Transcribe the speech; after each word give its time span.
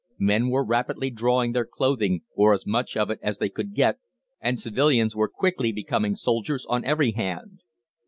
Men 0.17 0.49
were 0.49 0.65
rapidly 0.65 1.11
drawing 1.11 1.51
their 1.51 1.63
clothing, 1.63 2.23
or 2.33 2.55
as 2.55 2.65
much 2.65 2.97
of 2.97 3.11
it 3.11 3.19
as 3.21 3.37
they 3.37 3.49
could 3.49 3.75
get, 3.75 3.99
and 4.39 4.59
civilians 4.59 5.15
were 5.15 5.29
quickly 5.29 5.71
becoming 5.71 6.15
soldiers 6.15 6.65
on 6.67 6.83
every 6.83 7.11
hand. 7.11 7.61